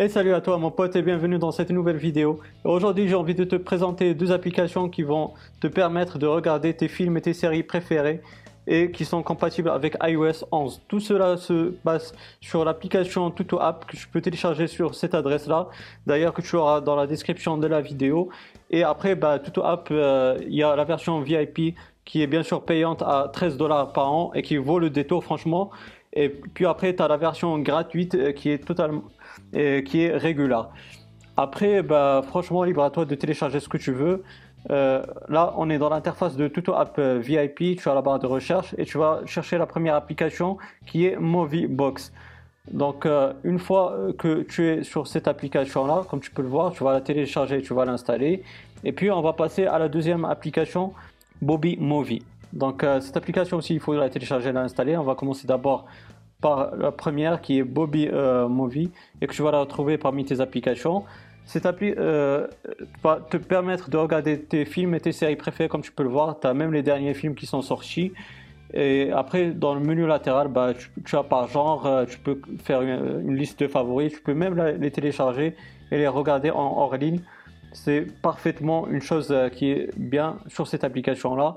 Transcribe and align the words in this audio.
Et 0.00 0.08
salut 0.08 0.32
à 0.32 0.40
toi 0.40 0.58
mon 0.58 0.70
pote 0.70 0.94
et 0.94 1.02
bienvenue 1.02 1.40
dans 1.40 1.50
cette 1.50 1.70
nouvelle 1.70 1.96
vidéo. 1.96 2.38
Aujourd'hui 2.62 3.08
j'ai 3.08 3.16
envie 3.16 3.34
de 3.34 3.42
te 3.42 3.56
présenter 3.56 4.14
deux 4.14 4.30
applications 4.30 4.88
qui 4.88 5.02
vont 5.02 5.32
te 5.60 5.66
permettre 5.66 6.20
de 6.20 6.26
regarder 6.28 6.72
tes 6.72 6.86
films 6.86 7.16
et 7.16 7.20
tes 7.20 7.34
séries 7.34 7.64
préférées 7.64 8.20
et 8.68 8.92
qui 8.92 9.04
sont 9.04 9.24
compatibles 9.24 9.70
avec 9.70 9.96
iOS 10.00 10.44
11. 10.52 10.82
Tout 10.86 11.00
cela 11.00 11.36
se 11.36 11.70
passe 11.82 12.14
sur 12.40 12.64
l'application 12.64 13.32
Tuto 13.32 13.58
App 13.60 13.86
que 13.86 13.96
tu 13.96 14.06
peux 14.06 14.20
télécharger 14.20 14.68
sur 14.68 14.94
cette 14.94 15.14
adresse 15.16 15.48
là. 15.48 15.66
D'ailleurs 16.06 16.32
que 16.32 16.42
tu 16.42 16.54
auras 16.54 16.80
dans 16.80 16.94
la 16.94 17.08
description 17.08 17.58
de 17.58 17.66
la 17.66 17.80
vidéo. 17.80 18.28
Et 18.70 18.84
après 18.84 19.16
bah, 19.16 19.40
Tuto 19.40 19.64
App, 19.64 19.88
euh, 19.90 20.38
il 20.46 20.54
y 20.54 20.62
a 20.62 20.76
la 20.76 20.84
version 20.84 21.20
VIP 21.22 21.74
qui 22.04 22.22
est 22.22 22.28
bien 22.28 22.44
sûr 22.44 22.62
payante 22.62 23.02
à 23.02 23.28
13 23.32 23.56
dollars 23.56 23.92
par 23.92 24.12
an 24.12 24.30
et 24.34 24.42
qui 24.42 24.58
vaut 24.58 24.78
le 24.78 24.90
détour 24.90 25.24
franchement. 25.24 25.70
Et 26.12 26.28
puis 26.28 26.66
après, 26.66 26.94
tu 26.94 27.02
as 27.02 27.08
la 27.08 27.16
version 27.16 27.58
gratuite 27.58 28.14
euh, 28.14 28.32
qui 28.32 28.50
est 28.50 28.64
totalement 28.64 29.04
qui 29.52 30.02
est 30.02 30.16
régulière. 30.16 30.68
Après, 31.36 31.82
bah, 31.82 32.22
franchement, 32.26 32.64
libre 32.64 32.82
à 32.82 32.90
toi 32.90 33.04
de 33.04 33.14
télécharger 33.14 33.60
ce 33.60 33.68
que 33.68 33.78
tu 33.78 33.92
veux. 33.92 34.24
Euh, 34.70 35.02
là, 35.28 35.54
on 35.56 35.70
est 35.70 35.78
dans 35.78 35.88
l'interface 35.88 36.36
de 36.36 36.48
Tuto 36.48 36.74
App 36.74 36.98
euh, 36.98 37.18
VIP. 37.20 37.78
Tu 37.78 37.88
as 37.88 37.94
la 37.94 38.02
barre 38.02 38.18
de 38.18 38.26
recherche 38.26 38.74
et 38.76 38.84
tu 38.84 38.98
vas 38.98 39.20
chercher 39.24 39.56
la 39.56 39.66
première 39.66 39.94
application 39.94 40.58
qui 40.86 41.06
est 41.06 41.16
Moviebox. 41.16 42.12
Donc, 42.72 43.06
une 43.44 43.58
fois 43.58 43.96
que 44.18 44.42
tu 44.42 44.68
es 44.68 44.82
sur 44.82 45.06
cette 45.06 45.26
application-là, 45.26 46.04
comme 46.10 46.20
tu 46.20 46.30
peux 46.30 46.42
le 46.42 46.48
voir, 46.48 46.72
tu 46.72 46.84
vas 46.84 46.92
la 46.92 47.00
télécharger, 47.00 47.62
tu 47.62 47.72
vas 47.72 47.86
l'installer. 47.86 48.42
Et 48.84 48.92
puis, 48.92 49.10
on 49.10 49.22
va 49.22 49.32
passer 49.32 49.64
à 49.64 49.78
la 49.78 49.88
deuxième 49.88 50.26
application, 50.26 50.92
Bobby 51.40 51.78
Movie. 51.80 52.22
Donc 52.52 52.82
euh, 52.82 53.00
cette 53.00 53.16
application 53.16 53.58
aussi, 53.58 53.74
il 53.74 53.80
faut 53.80 53.94
la 53.94 54.08
télécharger 54.08 54.50
et 54.50 54.52
l'installer. 54.52 54.96
On 54.96 55.04
va 55.04 55.14
commencer 55.14 55.46
d'abord 55.46 55.86
par 56.40 56.76
la 56.76 56.92
première 56.92 57.40
qui 57.40 57.58
est 57.58 57.62
Bobby 57.62 58.08
euh, 58.08 58.48
Movie 58.48 58.90
et 59.20 59.26
que 59.26 59.34
tu 59.34 59.42
vas 59.42 59.50
la 59.50 59.60
retrouver 59.60 59.98
parmi 59.98 60.24
tes 60.24 60.40
applications. 60.40 61.04
Cette 61.44 61.66
appli 61.66 61.94
euh, 61.96 62.46
va 63.02 63.20
te 63.28 63.38
permettre 63.38 63.90
de 63.90 63.96
regarder 63.96 64.38
tes 64.40 64.64
films 64.64 64.94
et 64.94 65.00
tes 65.00 65.12
séries 65.12 65.36
préférées 65.36 65.68
comme 65.68 65.82
tu 65.82 65.92
peux 65.92 66.02
le 66.02 66.10
voir. 66.10 66.38
Tu 66.40 66.46
as 66.46 66.54
même 66.54 66.72
les 66.72 66.82
derniers 66.82 67.14
films 67.14 67.34
qui 67.34 67.46
sont 67.46 67.62
sortis. 67.62 68.12
Et 68.74 69.10
après, 69.12 69.52
dans 69.52 69.74
le 69.74 69.80
menu 69.80 70.06
latéral, 70.06 70.48
bah, 70.48 70.74
tu, 70.74 71.16
as 71.16 71.22
par 71.22 71.48
genre, 71.48 72.04
tu 72.06 72.18
peux 72.18 72.38
faire 72.62 72.82
une, 72.82 73.34
liste 73.34 73.60
de 73.60 73.66
favoris. 73.66 74.12
Tu 74.12 74.20
peux 74.20 74.34
même 74.34 74.62
les 74.78 74.90
télécharger 74.90 75.56
et 75.90 75.96
les 75.96 76.06
regarder 76.06 76.50
en 76.50 76.76
hors 76.76 76.94
ligne. 76.96 77.20
C'est 77.72 78.06
parfaitement 78.20 78.86
une 78.86 79.00
chose 79.00 79.34
qui 79.54 79.70
est 79.70 79.88
bien 79.96 80.36
sur 80.48 80.66
cette 80.66 80.84
application-là. 80.84 81.56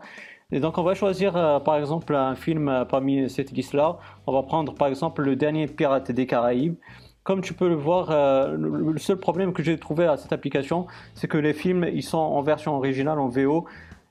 Et 0.52 0.60
donc 0.60 0.78
on 0.78 0.84
va 0.84 0.94
choisir 0.94 1.38
euh, 1.38 1.60
par 1.60 1.78
exemple 1.78 2.14
un 2.14 2.36
film 2.36 2.68
euh, 2.68 2.86
parmi 2.86 3.30
cette 3.30 3.52
liste-là. 3.52 3.98
On 4.28 4.34
va 4.34 4.44
prendre 4.44 4.74
par 4.74 4.88
exemple 4.88 5.24
le 5.24 5.36
dernier 5.36 5.68
Pirate 5.68 6.12
des 6.12 6.28
Caraïbes. 6.28 6.76
Comme 7.24 7.42
tu 7.42 7.54
peux 7.54 7.70
le 7.70 7.76
voir, 7.76 8.10
euh, 8.10 8.58
le 8.58 8.98
seul 8.98 9.18
problème 9.18 9.54
que 9.54 9.64
j'ai 9.64 9.78
trouvé 9.78 10.06
à 10.06 10.18
cette 10.18 10.34
application, 10.34 10.88
c'est 11.14 11.28
que 11.28 11.38
les 11.38 11.54
films 11.54 11.88
ils 11.94 12.04
sont 12.04 12.18
en 12.18 12.42
version 12.42 12.76
originale 12.76 13.20
en 13.20 13.28
VO 13.28 13.66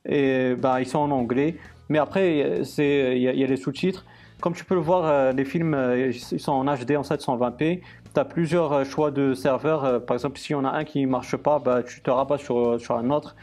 et 0.06 0.54
bah, 0.54 0.80
ils 0.80 0.86
sont 0.86 1.00
en 1.00 1.10
anglais. 1.10 1.56
Mais 1.88 1.98
après, 1.98 2.38
il 2.38 3.18
y, 3.18 3.44
a 3.44 3.46
les 3.46 3.56
sous-titres. 3.56 4.06
Comme 4.40 4.54
tu 4.54 4.64
peux 4.64 4.76
le 4.76 4.80
voir, 4.80 5.32
les 5.32 5.44
films 5.44 5.76
ils 5.96 6.40
sont 6.40 6.52
en 6.52 6.64
HD 6.64 6.92
en 6.92 7.02
720p. 7.02 7.80
Tu 8.14 8.20
as 8.20 8.24
plusieurs 8.24 8.84
choix 8.84 9.10
de 9.10 9.34
serveurs. 9.34 10.06
Par 10.06 10.14
exemple, 10.14 10.38
s'il 10.38 10.52
y 10.52 10.54
en 10.54 10.64
a 10.64 10.70
un 10.70 10.84
qui 10.84 11.04
ne 11.04 11.10
marche 11.10 11.36
pas, 11.36 11.58
bah, 11.58 11.82
tu 11.82 12.00
te 12.00 12.10
rabats 12.10 12.38
sur, 12.38 12.80
sur 12.80 12.96
un 12.96 13.10
autre. 13.10 13.34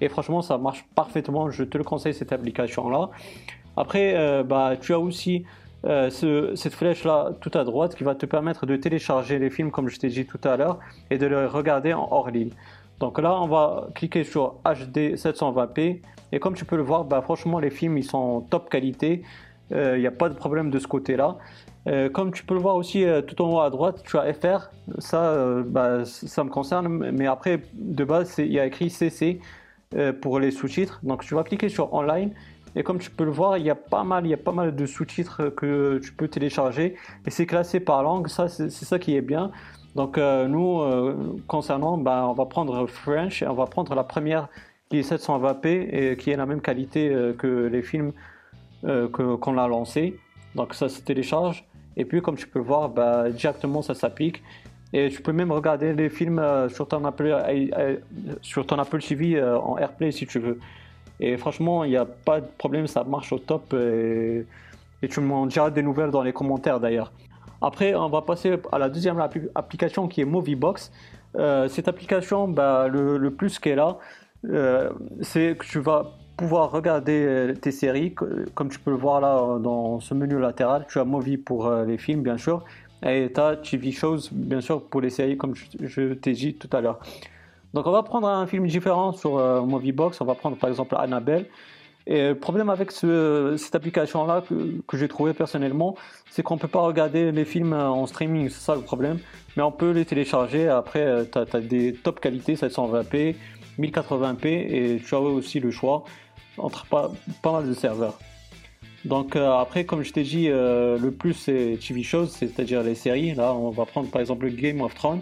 Et 0.00 0.08
franchement, 0.08 0.42
ça 0.42 0.58
marche 0.58 0.84
parfaitement. 0.94 1.50
Je 1.50 1.64
te 1.64 1.78
le 1.78 1.84
conseille, 1.84 2.14
cette 2.14 2.32
application-là. 2.32 3.10
Après, 3.76 4.14
euh, 4.16 4.42
bah, 4.42 4.74
tu 4.80 4.92
as 4.92 4.98
aussi 4.98 5.44
euh, 5.84 6.10
cette 6.10 6.74
flèche-là 6.74 7.32
tout 7.40 7.50
à 7.54 7.64
droite 7.64 7.94
qui 7.94 8.04
va 8.04 8.14
te 8.14 8.26
permettre 8.26 8.66
de 8.66 8.76
télécharger 8.76 9.38
les 9.38 9.50
films, 9.50 9.70
comme 9.70 9.88
je 9.88 9.98
t'ai 9.98 10.08
dit 10.08 10.26
tout 10.26 10.40
à 10.44 10.56
l'heure, 10.56 10.78
et 11.10 11.18
de 11.18 11.26
les 11.26 11.46
regarder 11.46 11.92
en 11.92 12.08
hors 12.10 12.30
ligne. 12.30 12.50
Donc 13.00 13.20
là, 13.20 13.38
on 13.40 13.46
va 13.46 13.88
cliquer 13.94 14.24
sur 14.24 14.54
HD 14.64 15.16
720p. 15.16 16.00
Et 16.32 16.38
comme 16.38 16.54
tu 16.54 16.64
peux 16.64 16.76
le 16.76 16.82
voir, 16.82 17.04
bah, 17.04 17.20
franchement, 17.22 17.58
les 17.58 17.70
films, 17.70 17.98
ils 17.98 18.04
sont 18.04 18.42
top 18.42 18.70
qualité. 18.70 19.22
Il 19.70 19.76
euh, 19.76 19.98
n'y 19.98 20.06
a 20.06 20.12
pas 20.12 20.28
de 20.28 20.34
problème 20.34 20.70
de 20.70 20.78
ce 20.78 20.86
côté-là. 20.86 21.36
comme 22.12 22.32
tu 22.32 22.44
peux 22.44 22.54
le 22.54 22.60
voir 22.60 22.76
aussi 22.76 23.04
tout 23.26 23.42
en 23.42 23.52
haut 23.52 23.60
à 23.60 23.70
droite, 23.70 24.02
tu 24.04 24.16
as 24.16 24.32
FR. 24.32 24.70
Ça, 24.98 25.36
bah, 25.66 26.04
ça 26.04 26.44
me 26.44 26.50
concerne. 26.50 27.10
Mais 27.10 27.26
après, 27.26 27.62
de 27.74 28.04
base, 28.04 28.36
il 28.38 28.52
y 28.52 28.60
a 28.60 28.66
écrit 28.66 28.88
CC. 28.88 29.40
Euh, 29.96 30.12
pour 30.12 30.40
les 30.40 30.50
sous-titres. 30.50 30.98
Donc 31.04 31.24
tu 31.24 31.34
vas 31.34 31.44
cliquer 31.44 31.68
sur 31.68 31.92
online 31.94 32.32
et 32.74 32.82
comme 32.82 32.98
tu 32.98 33.10
peux 33.10 33.24
le 33.24 33.30
voir, 33.30 33.58
il 33.58 33.64
y 33.64 33.70
a 33.70 33.76
pas 33.76 34.02
mal, 34.02 34.26
il 34.26 34.30
y 34.30 34.34
a 34.34 34.38
pas 34.38 34.50
mal 34.50 34.74
de 34.74 34.86
sous-titres 34.86 35.50
que 35.50 36.00
tu 36.02 36.12
peux 36.12 36.26
télécharger 36.26 36.96
et 37.24 37.30
c'est 37.30 37.46
classé 37.46 37.78
par 37.78 38.02
langue. 38.02 38.26
Ça, 38.26 38.48
c'est 38.48 38.70
ça 38.70 38.98
qui 38.98 39.14
est 39.14 39.20
bien. 39.20 39.52
Donc 39.94 40.18
euh, 40.18 40.48
nous, 40.48 40.80
euh, 40.80 41.36
concernant, 41.46 41.96
ben, 41.96 42.24
on 42.24 42.32
va 42.32 42.46
prendre 42.46 42.86
French 42.88 43.42
et 43.42 43.46
on 43.46 43.54
va 43.54 43.66
prendre 43.66 43.94
la 43.94 44.02
première 44.02 44.48
qui 44.90 44.98
est 44.98 45.08
720p 45.08 45.66
et 45.66 46.16
qui 46.16 46.30
est 46.30 46.36
la 46.36 46.46
même 46.46 46.60
qualité 46.60 47.14
que 47.38 47.66
les 47.66 47.82
films 47.82 48.12
qu'on 48.82 49.58
a 49.58 49.68
lancé. 49.68 50.18
Donc 50.56 50.74
ça 50.74 50.88
se 50.88 51.00
télécharge 51.02 51.64
et 51.96 52.04
puis 52.04 52.20
comme 52.20 52.36
tu 52.36 52.48
peux 52.48 52.58
le 52.58 52.64
voir, 52.64 52.88
ben, 52.88 53.28
directement 53.30 53.80
ça 53.80 53.94
s'applique. 53.94 54.42
Et 54.96 55.08
tu 55.10 55.20
peux 55.22 55.32
même 55.32 55.50
regarder 55.50 55.92
les 55.92 56.08
films 56.08 56.38
euh, 56.38 56.68
sur 56.68 56.86
ton 56.86 57.04
Apple, 57.04 57.26
euh, 57.26 57.66
euh, 57.76 57.96
sur 58.42 58.64
ton 58.64 58.78
Apple 58.78 59.02
TV 59.02 59.42
en 59.42 59.76
AirPlay 59.76 60.12
si 60.12 60.24
tu 60.24 60.38
veux. 60.38 60.60
Et 61.18 61.36
franchement, 61.36 61.82
il 61.82 61.90
n'y 61.90 61.96
a 61.96 62.04
pas 62.04 62.40
de 62.40 62.46
problème, 62.46 62.86
ça 62.86 63.02
marche 63.02 63.32
au 63.32 63.40
top. 63.40 63.74
Et, 63.74 64.46
tu 65.10 65.20
m'en 65.20 65.44
diras 65.46 65.70
des 65.70 65.82
nouvelles 65.82 66.10
dans 66.10 66.22
les 66.22 66.32
commentaires 66.32 66.80
d'ailleurs. 66.80 67.12
Après, 67.60 67.94
on 67.94 68.08
va 68.08 68.22
passer 68.22 68.56
à 68.72 68.78
la 68.78 68.88
deuxième 68.88 69.20
application 69.54 70.08
qui 70.08 70.22
est 70.22 70.24
Moviebox. 70.24 70.90
cette 71.68 71.88
application, 71.88 72.48
bah, 72.48 72.88
le, 72.88 73.30
plus 73.30 73.58
qu'elle 73.58 73.80
a, 73.80 73.98
c'est 75.20 75.56
que 75.58 75.66
tu 75.66 75.80
vas 75.80 76.12
pouvoir 76.38 76.70
regarder 76.70 77.52
tes 77.60 77.70
séries, 77.70 78.14
comme 78.54 78.70
tu 78.70 78.78
peux 78.78 78.92
le 78.92 78.96
voir 78.96 79.20
là 79.20 79.58
dans 79.58 80.00
ce 80.00 80.14
menu 80.14 80.38
latéral. 80.38 80.86
Tu 80.88 80.98
as 80.98 81.04
Movie 81.04 81.36
pour 81.36 81.70
les 81.70 81.98
films, 81.98 82.22
bien 82.22 82.38
sûr, 82.38 82.64
et 83.04 83.30
tu 83.32 83.40
as 83.40 83.56
TV 83.56 83.92
shows, 83.92 84.18
bien 84.32 84.60
sûr, 84.60 84.82
pour 84.82 85.00
les 85.00 85.10
séries, 85.10 85.36
comme 85.36 85.54
je, 85.54 86.14
t'ai 86.14 86.32
dit 86.32 86.54
tout 86.54 86.74
à 86.74 86.80
l'heure. 86.80 86.98
Donc 87.74 87.86
on 87.86 87.90
va 87.90 88.02
prendre 88.02 88.28
un 88.28 88.46
film 88.46 88.66
différent 88.66 89.12
sur 89.12 89.38
euh, 89.38 89.60
Moviebox, 89.62 90.20
on 90.20 90.24
va 90.24 90.34
prendre 90.34 90.56
par 90.56 90.70
exemple 90.70 90.94
Annabelle. 90.98 91.46
Et 92.06 92.28
le 92.28 92.34
problème 92.34 92.68
avec 92.68 92.90
cette 92.92 93.74
application-là 93.74 94.44
que, 94.86 94.96
j'ai 94.96 95.08
trouvé 95.08 95.32
personnellement, 95.32 95.96
c'est 96.30 96.42
qu'on 96.42 96.56
ne 96.56 96.60
peut 96.60 96.68
pas 96.68 96.82
regarder 96.82 97.32
les 97.32 97.46
films 97.46 97.72
en 97.72 98.06
streaming, 98.06 98.50
c'est 98.50 98.60
ça 98.60 98.74
le 98.74 98.82
problème. 98.82 99.18
Mais 99.56 99.62
on 99.62 99.72
peut 99.72 99.90
les 99.90 100.04
télécharger, 100.04 100.68
après 100.68 101.26
tu 101.32 101.38
as, 101.38 101.60
des 101.60 101.94
top 101.94 102.20
qualités, 102.20 102.56
720p, 102.56 103.36
1080p, 103.78 104.46
et 104.46 105.02
tu 105.04 105.14
as 105.14 105.20
aussi 105.20 105.60
le 105.60 105.70
choix 105.70 106.04
entre 106.58 106.84
pas, 106.86 107.10
pas 107.42 107.52
mal 107.52 107.68
de 107.68 107.74
serveurs. 107.74 108.18
Donc 109.04 109.36
euh, 109.36 109.52
après, 109.52 109.84
comme 109.84 110.02
je 110.02 110.12
t'ai 110.12 110.22
dit, 110.22 110.48
euh, 110.48 110.98
le 110.98 111.10
plus 111.10 111.34
c'est 111.34 111.78
TV 111.86 112.02
shows, 112.02 112.26
c'est-à-dire 112.26 112.82
les 112.82 112.94
séries. 112.94 113.34
Là, 113.34 113.54
on 113.54 113.70
va 113.70 113.84
prendre 113.84 114.08
par 114.08 114.20
exemple 114.20 114.48
Game 114.50 114.80
of 114.80 114.94
Thrones. 114.94 115.20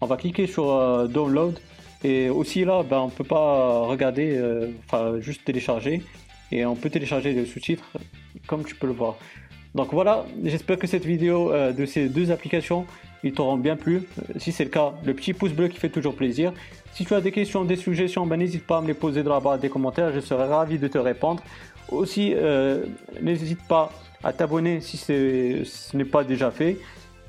On 0.00 0.06
va 0.06 0.16
cliquer 0.16 0.46
sur 0.46 0.70
euh, 0.70 1.06
Download. 1.06 1.58
Et 2.02 2.30
aussi 2.30 2.64
là, 2.64 2.82
ben, 2.82 3.00
on 3.00 3.06
ne 3.06 3.10
peut 3.10 3.24
pas 3.24 3.80
regarder, 3.80 4.40
enfin 4.86 5.20
juste 5.20 5.44
télécharger. 5.44 6.02
Et 6.50 6.64
on 6.64 6.74
peut 6.74 6.88
télécharger 6.88 7.34
les 7.34 7.44
sous-titres 7.44 7.84
comme 8.46 8.64
tu 8.64 8.74
peux 8.74 8.86
le 8.86 8.94
voir. 8.94 9.16
Donc 9.74 9.92
voilà, 9.92 10.24
j'espère 10.42 10.78
que 10.78 10.86
cette 10.86 11.04
vidéo 11.04 11.52
de 11.52 11.84
ces 11.84 12.08
deux 12.08 12.30
applications, 12.30 12.86
ils 13.22 13.32
t'auront 13.32 13.58
bien 13.58 13.76
plu. 13.76 14.04
Si 14.38 14.50
c'est 14.50 14.64
le 14.64 14.70
cas, 14.70 14.94
le 15.04 15.12
petit 15.12 15.34
pouce 15.34 15.52
bleu 15.52 15.68
qui 15.68 15.76
fait 15.76 15.90
toujours 15.90 16.14
plaisir. 16.14 16.54
Si 16.94 17.04
tu 17.04 17.14
as 17.14 17.20
des 17.20 17.32
questions, 17.32 17.66
des 17.66 17.76
suggestions, 17.76 18.26
ben, 18.26 18.38
n'hésite 18.38 18.66
pas 18.66 18.78
à 18.78 18.80
me 18.80 18.86
les 18.86 18.94
poser 18.94 19.22
dans 19.22 19.34
la 19.34 19.40
barre 19.40 19.58
des 19.58 19.68
commentaires. 19.68 20.10
Je 20.14 20.20
serai 20.20 20.44
ravi 20.44 20.78
de 20.78 20.88
te 20.88 20.96
répondre. 20.96 21.42
Aussi, 21.90 22.34
euh, 22.34 22.84
n'hésite 23.20 23.62
pas 23.66 23.92
à 24.22 24.32
t'abonner 24.32 24.80
si 24.80 24.96
ce 24.96 25.96
n'est 25.96 26.04
pas 26.04 26.24
déjà 26.24 26.50
fait 26.50 26.76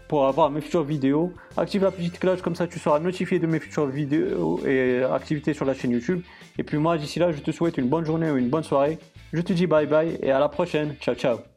pour 0.07 0.27
avoir 0.27 0.49
mes 0.49 0.59
futures 0.59 0.83
vidéos. 0.83 1.31
Active 1.55 1.83
la 1.83 1.91
petite 1.91 2.19
cloche, 2.19 2.41
comme 2.41 2.55
ça 2.55 2.67
tu 2.67 2.79
seras 2.79 2.99
notifié 2.99 3.39
de 3.39 3.47
mes 3.47 3.59
futures 3.59 3.87
vidéos 3.87 4.59
et 4.65 5.03
activités 5.03 5.53
sur 5.53 5.65
la 5.65 5.73
chaîne 5.73 5.91
YouTube. 5.91 6.21
Et 6.57 6.63
puis 6.63 6.77
moi, 6.77 6.97
d'ici 6.97 7.17
là, 7.19 7.31
je 7.31 7.39
te 7.39 7.51
souhaite 7.51 7.77
une 7.77 7.87
bonne 7.87 8.05
journée 8.05 8.29
ou 8.29 8.37
une 8.37 8.49
bonne 8.49 8.63
soirée. 8.63 8.97
Je 9.31 9.41
te 9.41 9.53
dis 9.53 9.67
bye 9.67 9.87
bye 9.87 10.19
et 10.21 10.31
à 10.31 10.39
la 10.39 10.49
prochaine. 10.49 10.95
Ciao, 10.99 11.15
ciao. 11.15 11.50